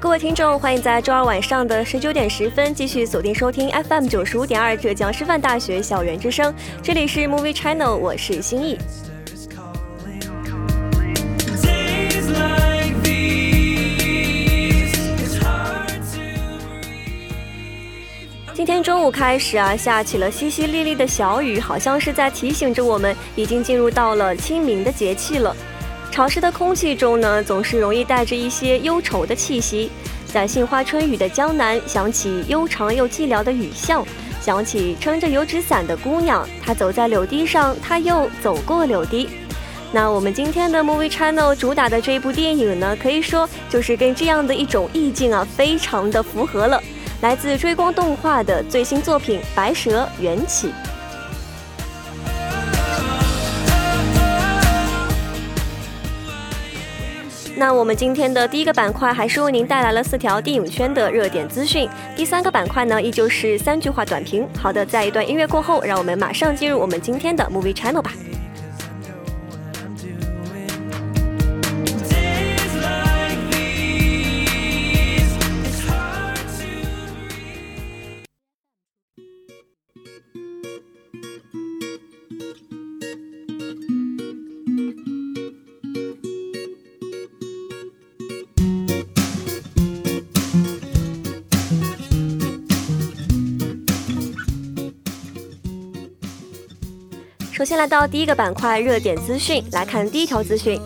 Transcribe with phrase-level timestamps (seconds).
[0.00, 8.78] 各位听众，欢迎在周二晚上的十九点十分继续锁定收听 FM 九十五点二浙江师范大学校园之声，这里是 Movie Channel，我是心意。
[18.54, 25.54] 今天中午开始啊，下起了淅淅沥沥的小雨，好像是在提醒着我们，已经进入到了清明的节气了。
[26.10, 29.90] 潮湿的空气中呢，总是容易带着一些忧愁的气息。
[30.26, 34.04] 在杏花春雨的江南，想起悠长又寂寥的雨巷，
[34.40, 39.28] 想起撑着油纸伞的姑娘，她走在柳堤上，她又走过柳堤。
[39.92, 46.80] 那我们今天的 Movie Channel 主打的这一部电影呢，可以说就是跟这样的一种意境啊，非常的符合了。
[47.22, 50.68] 来自追光动画的最新作品《白蛇缘起》。
[57.60, 61.86] 那我们今天的第一个板块还是为您带来了四条电影圈的热点资讯。
[62.16, 64.48] 第三个板块呢，依旧是三句话短评。
[64.58, 68.14] 好的，在一段音乐过后，让我们马上进入我们今天的 Movie Channel 吧。
[97.70, 100.76] 先来到第一个板块热点资讯，来看第一条资讯：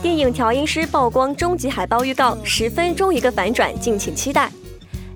[0.00, 4.50] 电影调音师曝光终极海报预告，十分钟一个反转，敬请期待。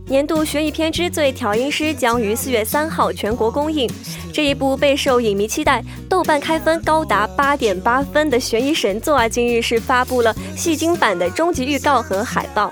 [0.07, 3.91] 年度悬疑片之最调音师将于四月三号全国公映。
[4.35, 12.71] 这一部备受影迷期待、豆瓣开分高达八点八分的悬疑神作啊，今日是发布了戏精版的终极预告和海报。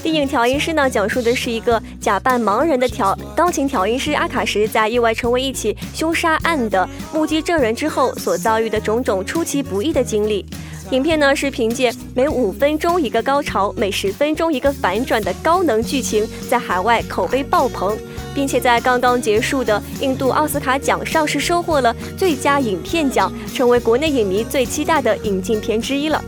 [0.00, 10.46] 电影调音师呢，讲述的是一个假扮盲人的调钢琴调音师阿卡什，在意外成为一起凶杀案的目击证人之后，所遭遇的种种出其不意的经历。
[10.92, 17.96] 影片呢是凭借每五分钟一个高潮、每十分钟一个反转的高能剧情，在海外口碑爆棚，
[18.34, 26.22] 并且在刚刚结束的印度奥斯卡奖上是收获了最佳影片奖，成为国内影迷最期待的引进片之一了。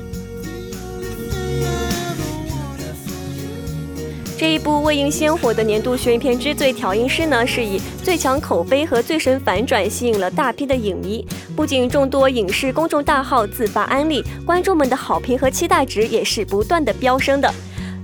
[4.41, 11.23] 这一部未映先火的年度悬疑片之最，调音师呢是以最强口碑和最神反转吸引了大批的影迷，
[11.55, 17.53] 不仅众多影视公众大号自发安利，观众们的好评和期待值也是不断的飙升的。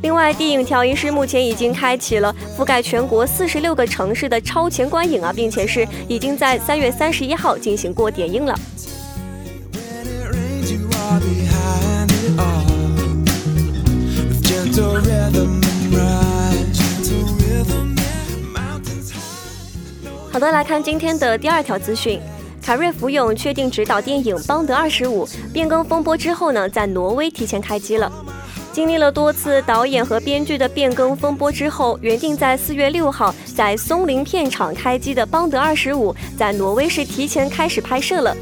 [0.03, 8.55] 另外，电影调音师目前已经开启了覆盖全国四十六个城市的超前观影啊，并且是已经在三月三十一号进行过点映了。
[20.37, 22.21] 好的，来看今天的第二条资讯。
[22.61, 28.13] 凯瑞·福永确定执导电影《邦德二十五》，变更风波之后呢，在挪威提前开机了。
[28.71, 38.37] 经历了多次导演和编剧的变更风波之后，原定在四月六号在松林片场开机的《邦德二十五》，在挪威是提前开始拍摄了。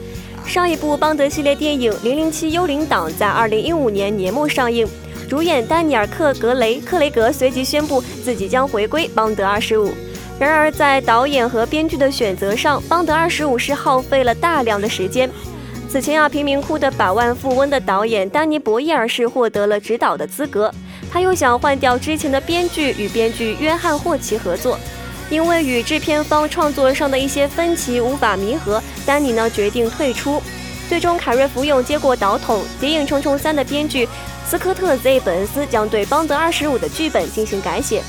[0.44, 4.84] 上一部邦德系列电影《零零七：幽灵党》在二零一五年年末上映，
[5.30, 9.90] 主演丹尼尔·克格雷克雷格随即宣布自己将回归《邦德二十五》。
[10.38, 15.30] 然而，在导演和编剧的选择上，邦德二十五是耗费了大量的时间。
[15.88, 20.72] 此前啊，贫民窟的百万富翁的导演丹尼博伊尔是获得了指导的资格，
[21.10, 24.78] 他又想换掉之前的编剧，与编剧约翰霍奇合作。
[25.30, 30.42] 因为与制片方创作上的一些分歧无法弥合，丹尼呢决定退出。
[30.88, 34.06] 最终，凯瑞福永接过导筒，《谍影重重三》的编剧
[34.46, 38.02] 斯科特 ·Z· 本恩斯将对邦德二十五的剧本进行改写。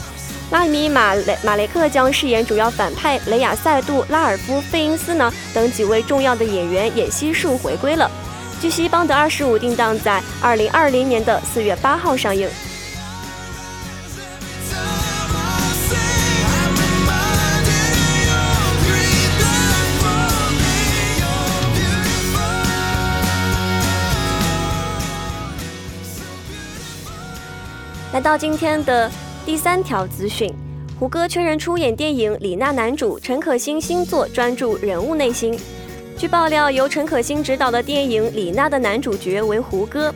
[0.52, 8.10] 拉米马雷马雷克将饰演主要反派雷亚塞杜拉尔夫费因斯呢等几位重要的演员也悉数回归了。
[8.62, 12.48] 据悉，《邦德二十五》定档在二零二零年的四月八号上映。
[28.14, 29.12] 来到今天的
[29.46, 30.52] 第三条资讯，
[31.00, 35.56] 胡歌确认出演电影《李娜》男主陈可辛新作，专注人物内心。
[36.18, 40.12] 据爆料，由陈可辛执导的电影《李娜》的男主角为胡歌。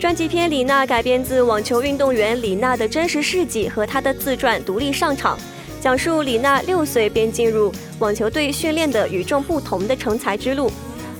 [0.00, 5.38] 传记片《李娜》改编自网球运动员李娜的真实事迹和她的自传《独立上场》，
[5.80, 10.72] 讲述李娜六岁便进入网球队训练的与众不同的成才之路。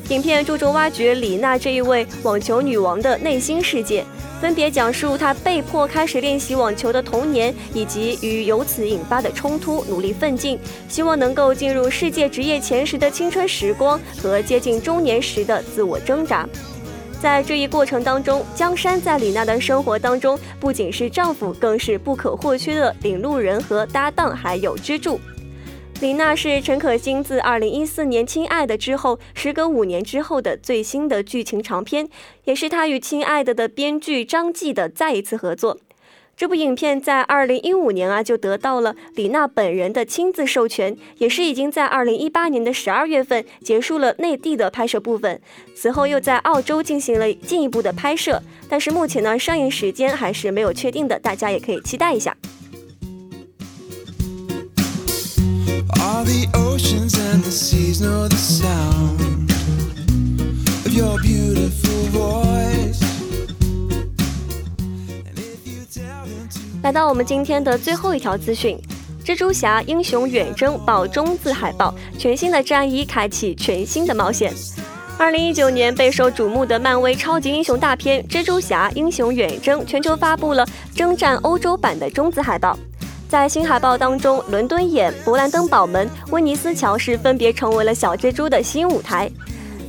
[0.09, 4.05] 影片注重挖掘李娜这一位网球女王的内心世界。
[4.41, 10.59] 分别讲述她被迫开始练习网球的童年，以及与由此引发的冲突，努力奋进，
[10.89, 16.49] 希望能够进入世界职业前十的青春时光和接近中年时的自我挣扎。
[17.21, 25.19] 在这一过程当中，江山在李娜的生活当中不仅是丈夫，更是不可或缺的领路人和搭档，还有支柱。
[26.03, 32.07] 李娜是陈可辛自二零一四年《亲爱的》之后，时隔五年之后的最新的剧情长片，
[32.45, 35.79] 也是他与《亲爱的》的编剧张继的再一次合作。
[36.37, 45.41] 这部影片在二零一五年啊就得到了李娜本人的亲自授权，也是已经在二零一八年的十二月份结束了内地的拍摄部分，
[45.75, 52.37] 此后又在澳洲进行了进一步的拍摄，但是目前呢上映时间还是没有确定的，大家也可以期待一下。
[56.01, 59.51] All the oceans and the seas know the sound
[60.85, 63.03] of your beautiful voice.
[66.83, 68.79] 来到我们今天的最后一条资讯：
[69.25, 74.53] 蜘蛛侠英雄远征爆中字海报，全新的战衣开启全新的冒险。
[75.19, 82.79] 二零一九年备受瞩目的漫威超级英雄大片《蜘蛛侠英雄远征》全球发布了征战欧洲版的中字海报。
[83.29, 89.29] 在新海报当中，伦敦眼、勃兰登堡门、威尼斯桥是分别成为了小蜘蛛的新舞台。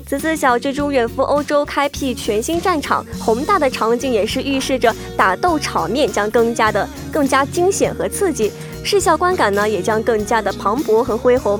[0.07, 8.51] 此次小蜘蛛远赴欧洲，开辟全新战场，宏大的场景也是预示着打斗场面将更加的更加惊险和刺激，
[8.84, 11.60] 视效观感呢也将更加的磅礴和恢宏。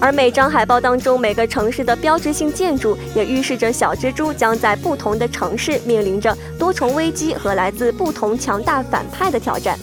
[0.00, 9.78] 而每张海报当中每个城市的标志性建筑，也预示着小蜘蛛将在不同的城市面临着多重危机和来自不同强大反派的挑战。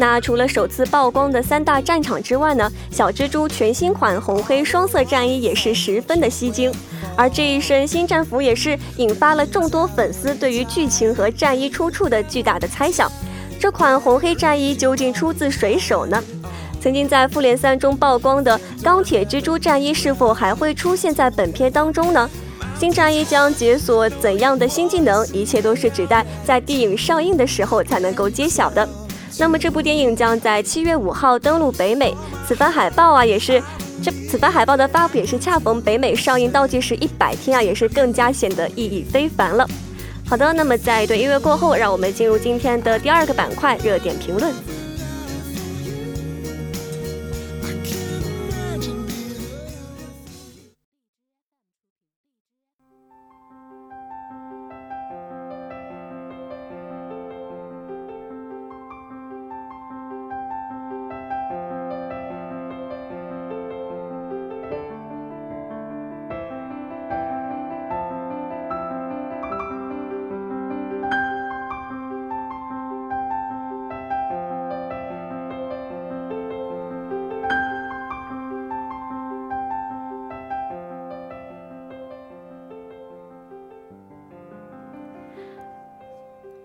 [0.00, 6.72] 那除了首次曝光的三大战场之外呢，小蜘蛛全新款红黑双色战衣也是十分的吸睛，
[7.14, 13.12] 而这一身新战服也是引发了众多粉丝对于剧情和战衣出处的巨大的猜想。
[13.58, 16.24] 这款红黑战衣究竟出自谁手呢？
[16.80, 22.30] 曾经在复联三中曝光的钢铁蜘蛛战衣是否还会出现在本片当中呢？
[22.78, 25.26] 新战衣将解锁怎样的新技能？
[25.30, 28.88] 一切都是只待在电影上映的时候才能够揭晓的。
[29.38, 32.14] 那么这部电影将在七月五号登陆北美，
[32.46, 33.62] 此番海报啊也是
[34.02, 39.66] 这此番海报的发布也是恰逢北美上映倒计时一百天啊，也是更加显得意义非凡了。
[40.26, 44.52] 好的，那么在一段音乐过后，让我们进入今天的第二个板块——热点评论。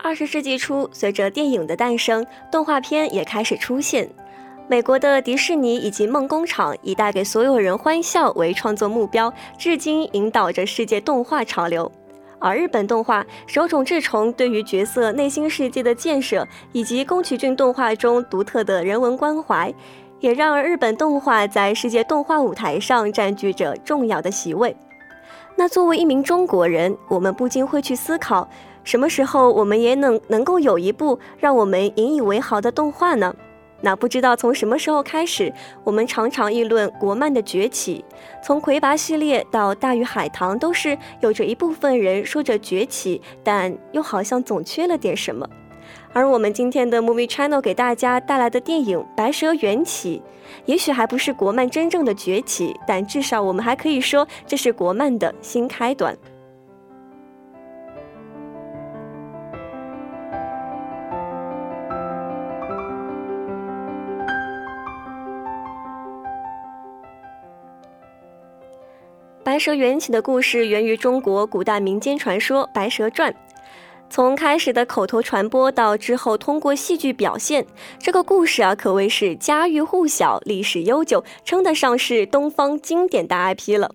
[0.05, 4.07] 二十世纪初，随着电影的诞生，动画片也开始出现。
[4.67, 11.91] 美国的迪士尼以及梦工厂以带给所有人欢笑为创作目标，至今引导着世界动画潮流。
[12.37, 19.73] 而日本动画手冢治虫对于角色内心世界的建设，以及宫崎骏动画中独特的人文关怀，
[20.19, 24.77] 也让日本动画在世界动画舞台上占据着重要的席位。
[25.55, 28.47] 那作为一名中国人，我们不禁会去思考。
[28.85, 33.35] 什么时候我们也能能够有一部让我们引以为豪的动画呢？
[33.81, 35.51] 那不知道从什么时候开始，
[35.83, 38.05] 我们常常议论国漫的崛起。
[38.41, 45.47] 从魁拔系列到大鱼海棠，都是有着一部分人说着崛起，但又好像总缺了点什么。
[46.13, 50.21] 而我们今天的 Movie Channel 给大家带来的电影《白蛇缘起》，
[50.65, 56.17] 也许还不是国漫真正的崛起，但至少我们还可以说这是国漫的新开端。
[69.55, 73.31] 白蛇缘起的故事源于中国古代民间传说《白蛇传》，
[74.09, 77.65] 从开始的口头传播到之后通过戏剧表现，
[77.97, 83.91] 这个故事啊可谓是家喻户晓、历史悠久，称得上是东方经典大 IP 了。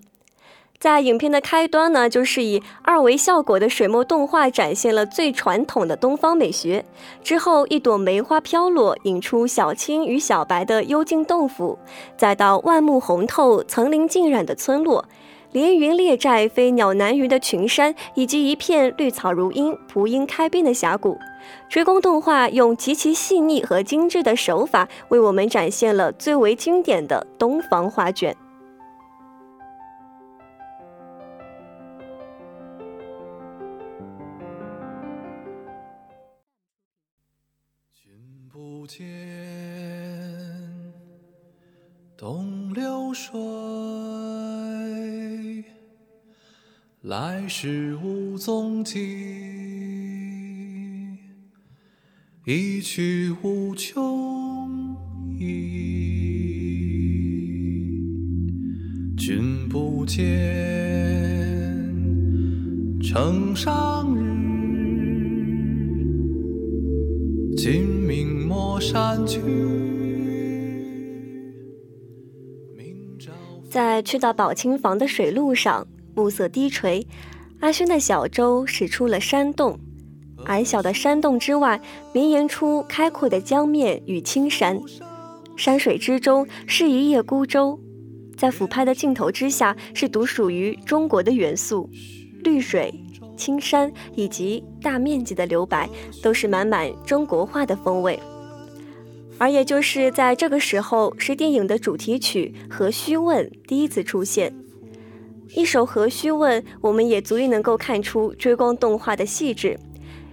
[0.79, 6.83] 在影片的开端呢，就是以二维效果的水墨动画展现了最传统的东方美学。
[7.23, 11.77] 之后，一朵梅花飘落，引出小青与小白的幽静洞府，
[12.17, 15.05] 再到万木红透、层林尽染的村落。
[15.51, 21.17] 连云列寨、飞鸟难云的群山，以及一片绿草如茵、蒲英开遍的峡谷，
[21.69, 28.35] 追光动画用极其细腻和精致的手法，为我们展现了最为经典的东方画卷。
[47.51, 48.97] 来时无踪迹，
[52.45, 54.95] 一去无穷
[55.37, 55.43] 意。
[59.17, 60.23] 君不见，
[63.01, 64.23] 城上日，
[67.57, 69.41] 今明莫山去。
[73.69, 75.85] 在去到宝清坊的水路上。
[76.13, 77.07] 暮色低垂，
[77.61, 79.79] 阿轩的小舟驶出了山洞。
[80.45, 81.79] 矮小的山洞之外，
[82.11, 84.81] 绵延出开阔的江面与青山。
[85.55, 87.79] 山水之中是一叶孤舟，
[88.35, 91.87] 在俯拍的镜头之下，是独属于中国的元素：
[92.43, 92.91] 绿水、
[93.37, 95.87] 青山以及大面积的留白，
[96.23, 98.19] 都是满满中国画的风味。
[99.37, 104.51] 而也就是在这个时候，是电影的主题曲《何须问》第一次出现。
[105.53, 109.77] 一首《何须问》，我们也足以能够看出追光动画的细致，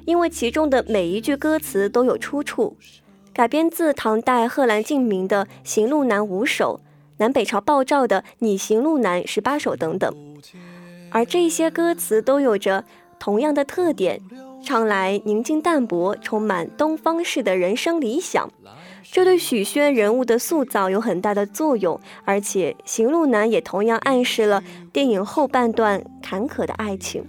[0.05, 2.77] 因为其中的每一句歌词都有出处，
[3.33, 6.81] 改编自唐代贺兰敬明的《行路难》五首，
[7.17, 10.15] 南北朝鲍照的《拟行路难》十八首等等。
[11.11, 12.85] 而这些歌词都有着
[13.19, 14.21] 同样的特点，
[14.63, 18.49] 唱来宁静淡泊，充满东方式的人生理想。
[19.11, 24.63] 这对许宣人物的塑造有很大的作用，而且行路难也同样暗示了
[24.93, 27.25] 电影后半段坎坷的爱情。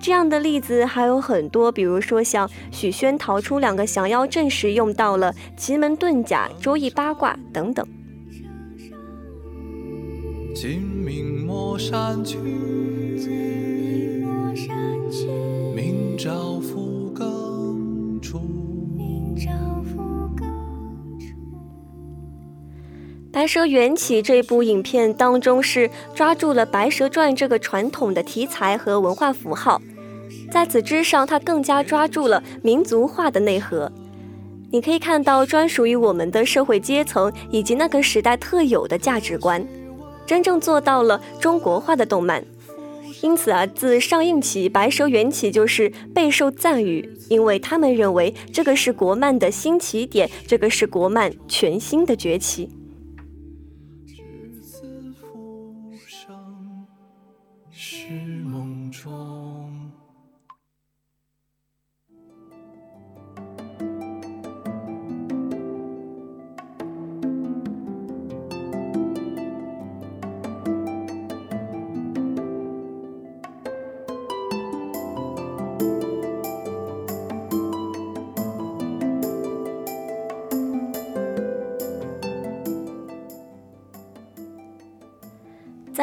[0.00, 7.86] 这样的例子还有很多，比如说像许宣逃出两个降妖阵时用到了奇门遁甲、周易八卦等等。
[11.04, 11.48] 明
[11.78, 12.36] 山去，
[15.74, 16.51] 明朝
[23.42, 29.82] 白蛇缘起》这部影片当中是抓住了《白蛇传》这个传统的题材和文化符号，
[30.48, 33.90] 在此之上，它更加抓住了民族化的内核。
[34.70, 39.66] 你可以看到专属于我们的社会阶层以及那个时代特有的价值观，
[40.24, 42.44] 真正做到了中国化的动漫。
[43.22, 52.70] 因此啊，自上映起，《白蛇缘起》就是备受赞誉，因为他们认为这个是国漫的新起点，这个是国漫全新的崛起。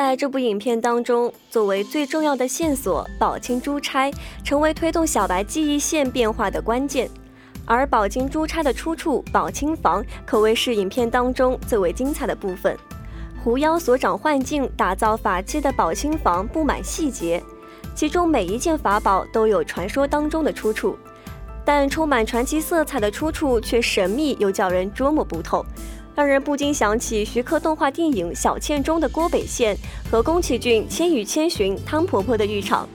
[0.09, 4.11] 在这部影片当中，作为最重要的线索，宝清珠钗
[4.43, 7.07] 成为推动小白记忆线变化的关键。
[7.63, 12.75] 而宝清珠钗的出处宝清房，可谓是影片当中最为精彩的部分。
[13.43, 17.39] 狐妖所长幻境打造法器的宝清房布满细节，
[17.93, 20.97] 其中每一件法宝都有传说当中的出处。
[21.63, 25.63] 但充满传奇色彩的出处却神秘又叫人捉摸不透，
[26.19, 29.73] 让人不禁想起徐克动画电影《小倩》中的郭北县
[30.11, 32.89] 和宫崎骏《千与千寻》汤婆婆的浴场。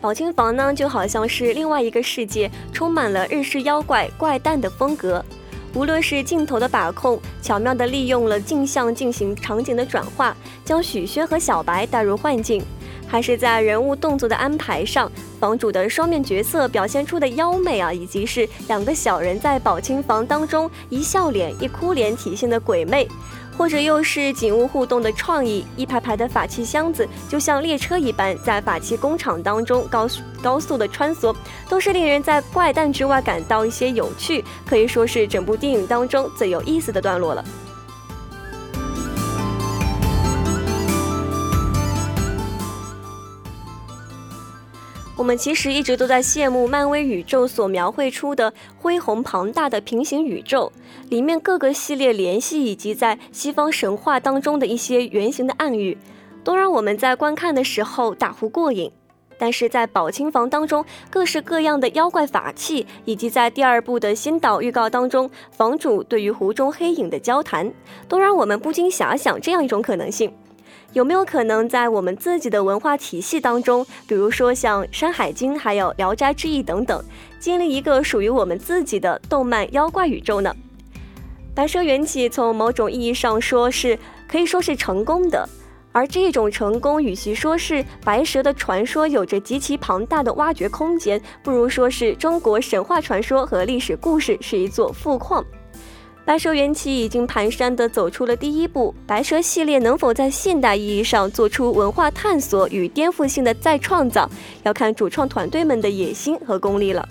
[0.00, 5.22] 宝青房呢，就好像是另外一个世界，充满了日式妖怪怪诞的风格。
[5.74, 12.64] 无论是镜头的把控，巧妙地利用了镜像进行场景的转化，将许宣和小白带入幻境，
[13.16, 23.08] 还是在人物动作的安排上，房主的双面角色表现出的妖媚啊，以及是两个小人在宝清房当中一笑脸一哭脸体现的鬼魅。
[23.56, 31.34] 或者又是景物互动的创意，一排排的法器箱子就像列车一般在法器工厂当中高速高速的穿梭，
[31.70, 37.42] 都是令人在怪诞之外感到一些有趣，可以说是整部电影当中最有意思的段落了。
[45.16, 50.70] 我们其实一直都在羡慕漫威宇宙所描绘出的恢宏庞大的平行宇宙，
[51.08, 55.96] 里面各个系列联系以及在西方神话当中的一些原型的暗喻，
[56.44, 58.92] 都让我们在观看的时候大呼过瘾。
[59.38, 67.72] 但是在宝青房当中，各式各样的妖怪法器，以及在第二部的先导预告当中，房主对于湖中黑影的交谈，
[68.06, 70.30] 都让我们不禁遐想这样一种可能性。
[70.96, 77.04] 有没有可能在我们自己的文化体系当中，比如说像《山海经》还有《聊斋志异》等等，
[77.38, 80.56] 建立一个属于我们自己的动漫妖怪宇宙呢？
[81.54, 85.46] 白蛇缘起从某种意义上说是可以说是成功的，
[85.92, 95.44] 而这种成功与其说是白蛇的传说有着极其庞大的挖掘空间，不如说是中国神话传说和历史故事是一座富矿。
[96.26, 104.28] 白蛇缘起已经蹒跚地走出了第一步，白蛇系列能否在现代意义上做出文化探索与颠覆性的再创造，
[104.64, 107.08] 要看主创团队们的野心和功力了。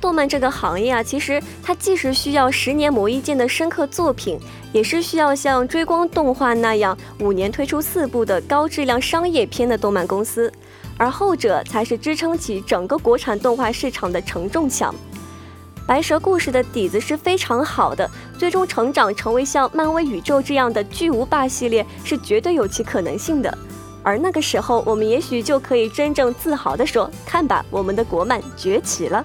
[0.00, 4.38] 动漫这个行业啊，其实它既是需要十年磨一剑的深刻作品，
[4.72, 10.50] 也是需要像追光动画那样五年推出四部的高质量商业片的动漫公司。
[10.96, 14.94] 而后者才是支撑起整个国产动画市场的承重墙。
[15.86, 23.58] 白蛇故事的底子是非常好的，最终成长成为像漫威宇宙这样的巨无霸系列是绝对有其可能性的。
[24.02, 29.24] 而那个时候，我们也许就可以真正自豪地说：“看吧，我们的国漫崛起了。”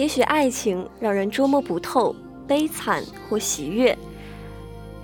[0.00, 2.16] 也许爱情让人捉摸不透，
[2.48, 3.94] 悲惨或喜悦，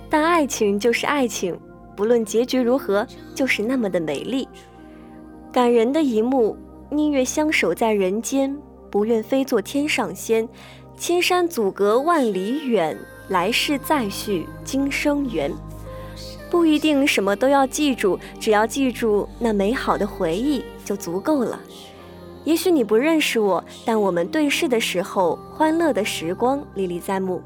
[0.09, 1.55] 但爱情就是爱情，
[1.95, 3.05] 不论结局如何，
[3.35, 4.49] 就是那么的美丽。
[5.51, 6.57] 感人的一幕，
[6.89, 8.57] 宁愿相守在人间，
[8.89, 10.49] 不愿飞作天上仙。
[10.97, 15.53] 千山阻隔万里远，来世再续今生缘。
[16.49, 21.59] 不一定什么都要记住，只要记住那美好的回忆就足够了。
[22.47, 27.41] 也许你不认识我，但我们对视的时候，欢乐的时光历历在目。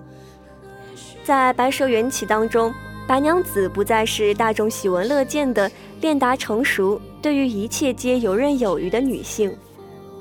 [1.24, 2.72] 在《白蛇缘起》当中，
[3.08, 9.52] 白娘子不再是大众喜闻乐见的练达成熟、对于一切皆游刃有余的女性。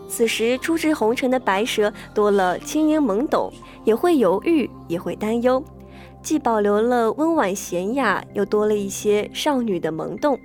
[0.08, 3.52] 此时初至红尘的白蛇多了轻盈懵懂，
[3.84, 5.62] 也会犹豫，也会担忧，
[6.22, 10.40] 既保留了温婉娴雅，又多了一些少女的萌动。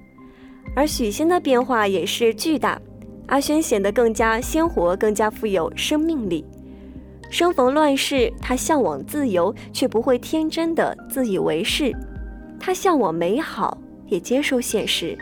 [0.76, 2.82] 而许仙的变化也是巨大。
[3.28, 6.46] 阿轩显得更加鲜活，更加富有生命力。
[7.32, 11.92] 生逢乱世，他向往自由，却不会天真的自以为是。
[12.60, 15.18] 他向往美好，也接受现实。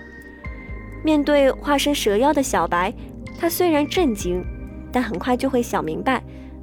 [1.04, 2.94] 面对化身蛇妖的小白，
[3.40, 4.44] 他虽然震惊，
[4.92, 6.22] 但很快就会想明白，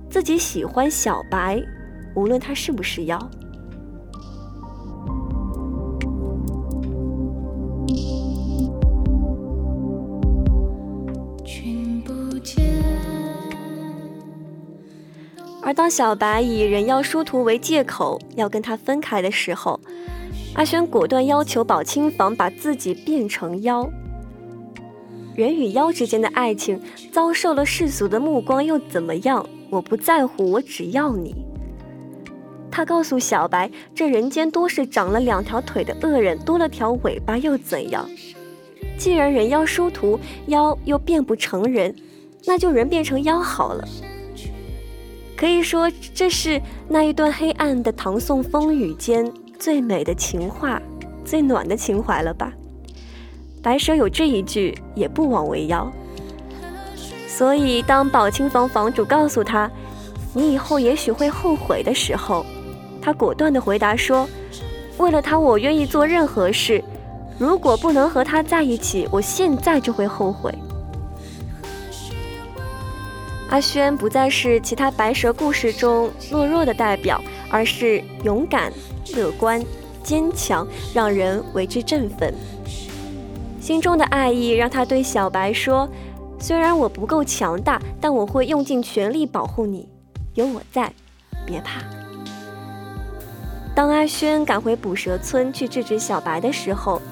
[0.09, 1.63] 自己喜欢小白，
[2.15, 3.19] 无论他是不是妖。
[15.71, 19.79] 而当小白以人妖殊途为借口要跟他分开的时候，
[20.55, 23.89] 阿轩果断要求宝清房把自己变成妖。
[25.37, 29.49] 人与妖之间的爱情遭受了世俗的目光又怎么样？
[29.71, 31.37] 我不在乎，我只要你。
[32.69, 38.11] 他告诉小白，这人间多是长了两条腿的恶人，多了条尾巴又怎样？
[38.99, 41.95] 既然人妖殊途，妖又变不成人，
[42.45, 43.87] 那就人变成妖好了。
[45.41, 50.79] 可以说，这是那一段黑暗的唐宋风雨间最美的情话，
[51.25, 52.53] 最暖的情怀了吧？
[53.63, 55.91] 白蛇有这一句，也不枉为妖。
[57.27, 59.71] 所以，当宝清房房主告诉他，
[60.35, 62.45] 你以后也许会后悔的时候，
[63.01, 64.29] 他果断地回答说
[64.99, 66.85] ：“为了他，我愿意做任何事。
[67.39, 70.55] 如果不能和他在一起，我现在就会后悔。”
[73.51, 78.73] 阿轩不再是其他白蛇故事中懦弱的代表，而是勇敢、
[79.17, 79.61] 乐观、
[80.05, 82.33] 坚强，让人为之振奋。
[83.61, 85.89] 心中的爱意让他对小白说
[86.39, 89.89] ：“虽然我不够强大，但我会用尽全力保护你，
[90.35, 90.93] 有我在，
[91.45, 91.81] 别怕。”
[93.75, 97.03] 当阿轩赶回捕蛇村去制止小白的时候，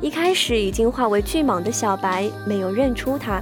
[0.00, 3.40] 一开始已经化为巨蟒的小白没有认出他。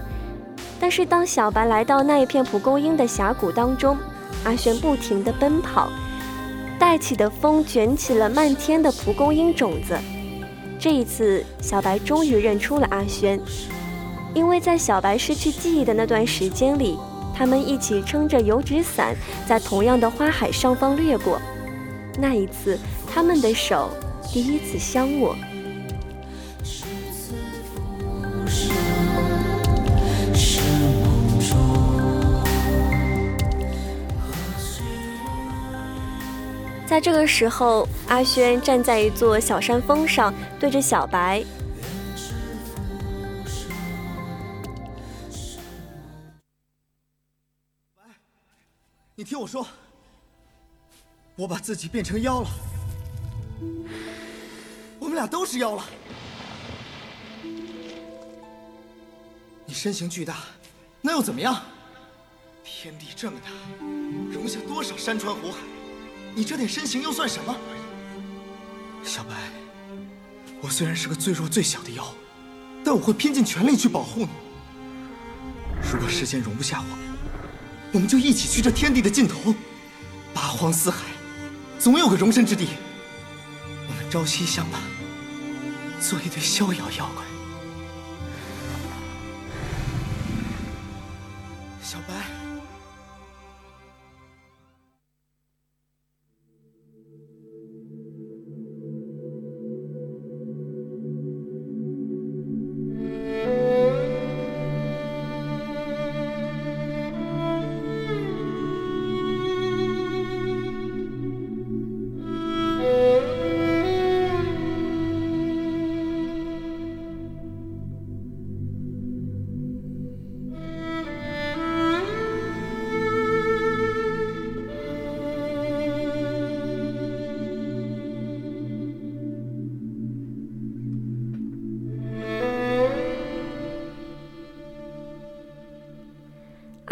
[0.85, 3.97] 但是，当小白来到那一片蒲公英的峡谷当中，
[4.45, 5.89] 阿轩不停地奔跑，
[6.79, 9.99] 带起的风卷起了漫天的蒲公英种子。
[10.79, 13.41] 这一次，小白终于认出了阿轩，
[14.35, 16.99] 因为在小白失去记忆的那段时间里，
[17.35, 19.17] 他们一起撑着油纸伞，
[19.49, 21.41] 在同样的花海上方掠过。
[22.19, 22.79] 那一次，
[23.11, 23.89] 他们的手
[24.31, 25.35] 第一次相握。
[36.95, 41.43] 在这个时候，阿轩站在一座小山峰上，对着小白
[49.17, 49.67] ：“你听我说，
[51.35, 52.49] 我把自己变成妖了，
[55.01, 55.85] 我们俩都是妖了。
[59.67, 60.37] 你身形巨大，
[61.01, 61.61] 那又怎么样？
[62.63, 63.51] 天地这么大，
[64.33, 65.59] 容下多少山川湖海？”
[66.35, 67.57] 你这点身形又算什么，
[69.05, 69.35] 小白？
[70.61, 72.05] 我虽然是个最弱最小的妖，
[72.85, 74.29] 但我会拼尽全力去保护你。
[75.93, 76.99] 如果世间容不下我，
[77.93, 79.55] 我们就一起去这天地的尽头，
[80.33, 81.05] 八荒四海，
[81.79, 82.69] 总有个容身之地。
[83.89, 84.81] 我们朝夕相伴，
[86.01, 87.25] 做一对逍遥妖怪。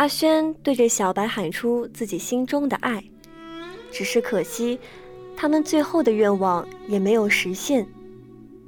[0.02, 3.04] 阿轩对着小白喊出自己心中的爱，
[3.92, 4.76] 只是可惜，
[5.36, 7.86] 他们最后的愿望也没有实现。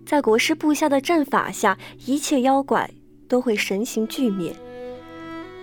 [0.06, 2.88] 在国师布下的阵法下，一切妖怪
[3.26, 4.54] 都会神形俱灭。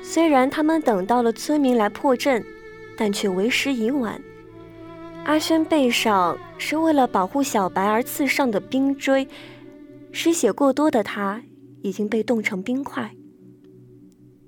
[0.04, 2.44] 虽然他们等到了村民来破阵，
[2.98, 4.22] 但却为时已晚。
[5.24, 9.26] 阿轩背上是为了保护小白而刺上的冰锥，
[10.12, 11.42] 失血过多的他
[11.82, 13.10] 已经被冻成冰块。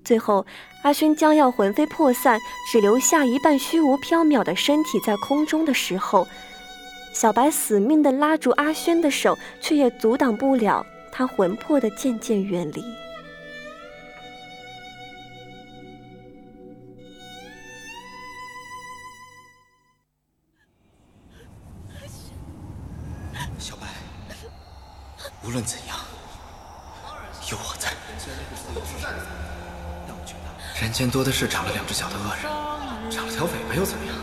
[0.03, 0.45] 最后，
[0.83, 2.39] 阿轩将要魂飞魄散，
[2.71, 6.27] 只留下一半虚无缥缈的身体在空中的时候，
[7.13, 12.83] 小白死命地拉住阿轩的手，却也阻挡不了他魂魄的渐渐远离。
[23.57, 23.87] 小白，
[25.45, 25.97] 无论怎样，
[27.49, 27.93] 有我在。
[30.81, 32.43] 人间多的是长了两只脚的恶人，
[33.11, 34.15] 长了条尾巴又怎么样？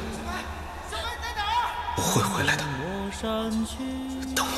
[1.96, 2.64] 我会回来的，
[4.34, 4.50] 等我。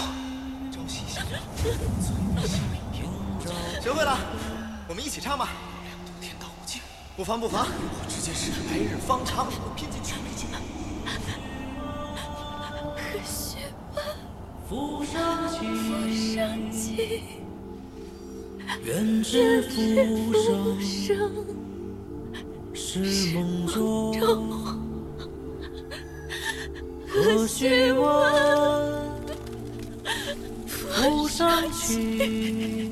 [3.81, 4.19] 学会了，
[4.89, 5.49] 我们一起唱吧。
[6.21, 6.81] 天道无尽，
[7.17, 10.47] 不妨不妨，我直接是来日方长，我拼尽全力去。
[13.25, 13.59] 雪
[13.95, 14.03] 般
[14.69, 15.51] 浮上
[16.73, 17.23] 去，
[18.83, 21.52] 愿知浮生
[22.93, 22.99] 是
[23.33, 24.13] 梦中，
[27.09, 28.03] 何须问
[30.67, 32.91] 浮上去。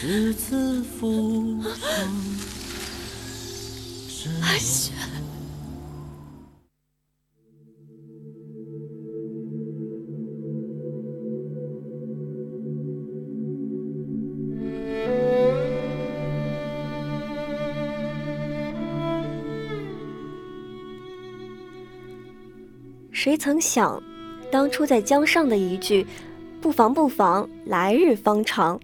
[0.00, 1.60] 只此浮
[4.08, 4.92] 生阿轩，
[23.38, 24.02] 曾想，
[24.50, 26.04] 当初在江上的一句
[26.60, 28.78] “不妨不妨，来日方长”。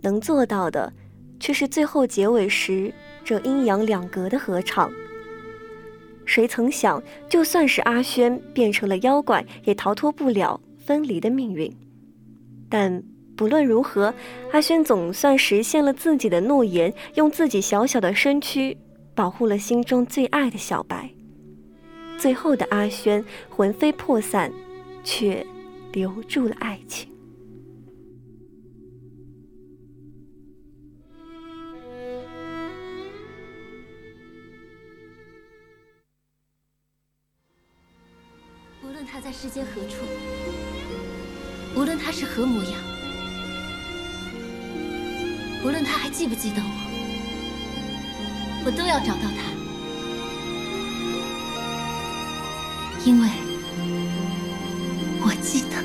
[0.00, 0.92] 能做到的，
[1.40, 2.92] 却是最后结尾时
[3.24, 4.90] 这阴阳两隔的合唱。
[6.24, 11.70] 谁曾想，就算是阿轩变成了妖怪，也逃脱不了分离的命运。
[12.68, 13.02] 但
[13.36, 14.14] 不论如何，
[14.52, 18.76] 阿轩总算实现了自己的诺言，用自己小小的身躯
[19.14, 21.10] 保护了心中最爱的小白。
[22.22, 24.52] 最后的阿轩魂飞魄散，
[25.02, 25.44] 却
[25.92, 27.08] 留住了爱情。
[38.84, 39.96] 无论他在世间何处？
[41.74, 42.72] 无论他是何模样，
[45.64, 46.70] 无论他还记不记得我，
[48.64, 49.61] 我都要找到他，
[53.04, 53.28] 因为
[55.20, 55.82] 我记得。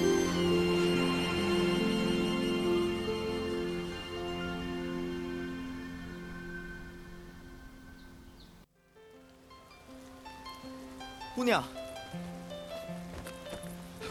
[11.35, 11.63] 姑娘。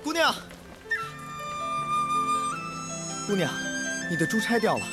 [0.02, 0.34] 姑娘，
[3.26, 3.52] 姑娘，
[4.08, 4.86] 你的珠钗掉了。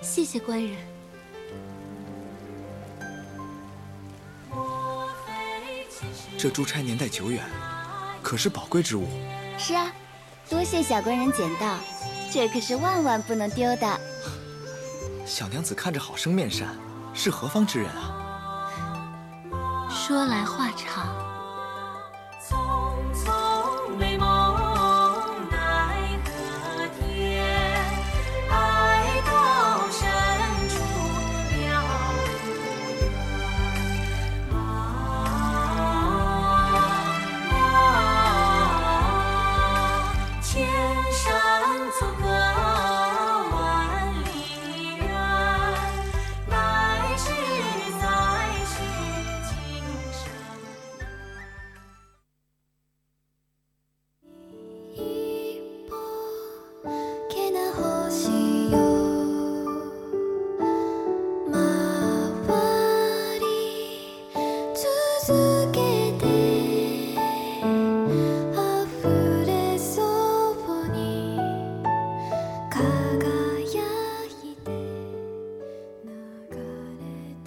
[0.00, 0.95] 谢谢官人。
[6.46, 7.42] 这珠钗年代久远，
[8.22, 9.08] 可是宝贵之物。
[9.58, 9.90] 是啊，
[10.48, 11.76] 多谢小官人捡到，
[12.30, 14.00] 这可是万万不能丢的。
[15.26, 16.68] 小娘子看着好生面善，
[17.12, 18.70] 是何方之人啊？
[19.90, 21.15] 说来话长。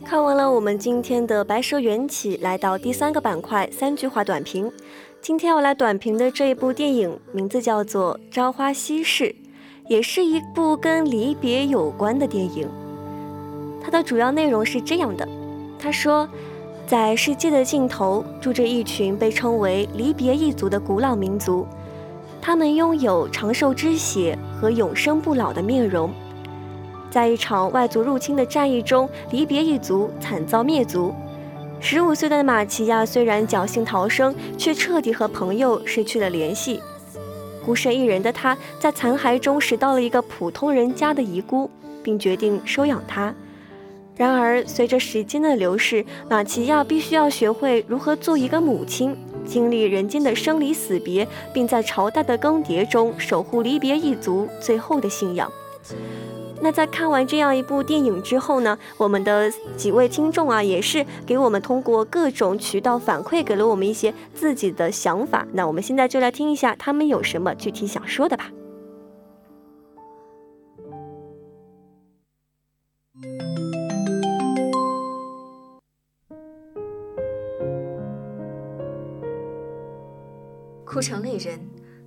[0.09, 4.71] 看完了我们今天的白蛇缘起来到第三个板块，三句话短评。
[5.21, 9.25] 今天要来短评的这一部电影名字叫做《朝花夕拾》，
[9.87, 12.67] 也是一部跟离别有关的电影。
[13.79, 15.29] 它的主要内容是这样的：
[15.77, 16.27] 他说，
[16.87, 21.67] 在世界的尽头住着一群被称为离别一族的古老民族，
[22.41, 26.11] 他们拥有长寿之血和永生不老的面容。
[27.09, 31.13] 在一场外族入侵的战役中，离别一族惨遭灭族。
[31.79, 36.81] 十五岁的马奇亚虽然侥幸逃生，却彻底和朋友失去了联系。
[37.65, 41.69] 孤身一人的他，在残骸中拾到了一个普通人家的遗孤，
[42.03, 43.33] 并决定收养他。
[44.15, 55.49] 然而，随着时间的流逝，马奇亚必须要学会如何做一个母亲，经历人间的生离死别，并在朝代的更迭中守护离别一族最后的信仰。
[56.61, 65.47] 那在看完这样一部电影之后呢我们的几位听众啊也是给我们通过各种渠道反馈给了我们一些自己的想法。
[65.53, 68.51] 那我们现在就来听一下他们有什么具体想说的吧
[80.85, 81.59] 哭成泪人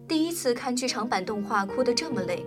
[0.09, 2.45] 第一次看剧场版动画哭得这么累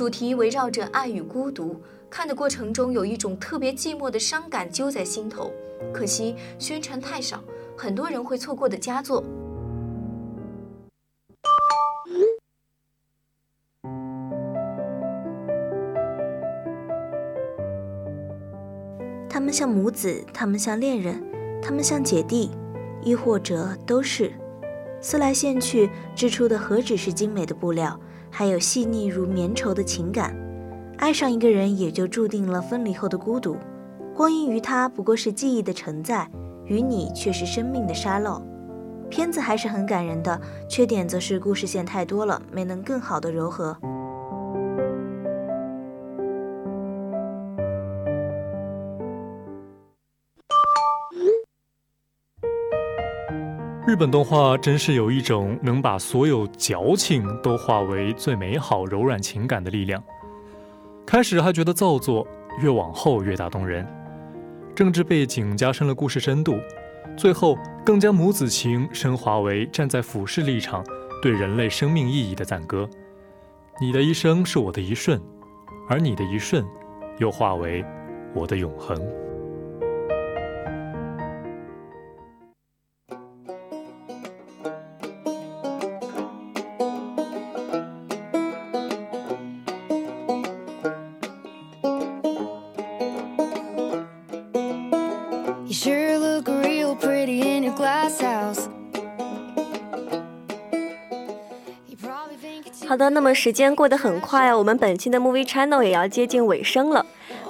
[0.00, 5.52] 主题围绕着爱与孤独，看的过程中有一种特别寂寞的伤感揪在心头。
[5.92, 7.44] 可惜宣传太少，
[7.76, 9.22] 很多人会错过的佳作。
[19.28, 21.22] 他们像母子，他们像恋人，
[21.60, 22.50] 他们像姐弟，
[23.02, 24.32] 亦或者都是。
[25.02, 30.34] 撕来线去，织出的何止是精美的布料，还有细腻如绵绸的情感。
[30.98, 33.56] 爱上一个人，也就注定了分离后的孤独。
[34.14, 36.30] 光阴与他不过是记忆的承载，
[36.66, 38.42] 与你却是生命的沙漏。
[39.08, 43.76] 片子还是很感人的，缺点则是故事线太多了，没能更好的柔和。
[53.90, 60.00] 日本动画真是有一种能把所有矫情都化为最美好柔软情感的力量。
[61.04, 62.24] 开始还觉得造作，
[62.62, 63.84] 越往后越打动人。
[64.76, 66.54] 政治背景加深了故事深度，
[67.16, 70.84] 最后更将母子情升华为站在俯视立场
[71.20, 72.88] 对人类生命意义的赞歌。
[73.80, 75.20] 你的一生是我的一瞬，
[75.88, 76.64] 而你的一瞬，
[77.18, 77.84] 又化为
[78.36, 78.96] 我的永恒。
[102.86, 107.06] 好的，那么时间过得很快，我们本期的 Movie Channel 也要接近尾声了。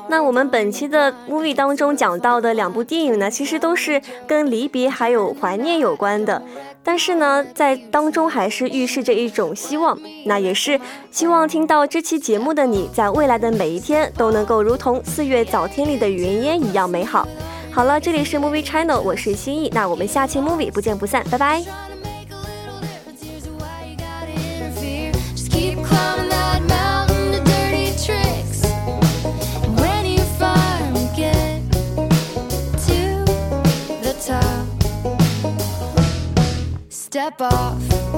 [0.09, 6.42] 那我们本期的 Movie 当中讲到的两部电影呢，其实都是跟离别还有怀念有关的，
[6.83, 10.79] 但是呢，在当中还是预示着一种希望，那也是
[11.11, 17.26] 希望听到这期节目的你在未来的每一天都能够如同四月早天里的云烟一样美好。
[17.72, 21.62] 好了，这里是 Movie Channel，我是心意，那我们下期 Movie 不见不散，拜拜。
[36.90, 38.10] step off